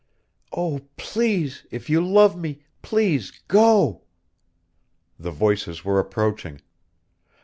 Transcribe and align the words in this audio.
Oh, 0.51 0.81
please, 0.97 1.67
if 1.69 1.87
you 1.87 2.01
love 2.03 2.35
me, 2.35 2.63
please, 2.81 3.29
go" 3.47 4.01
The 5.19 5.29
voices 5.29 5.85
were 5.85 5.99
approaching. 5.99 6.59